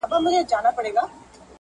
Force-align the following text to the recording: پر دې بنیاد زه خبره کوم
پر 0.11 0.17
دې 0.19 0.23
بنیاد 0.23 0.47
زه 0.63 0.71
خبره 0.75 0.91
کوم 0.95 1.09